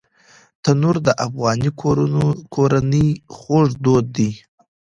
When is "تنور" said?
0.63-0.95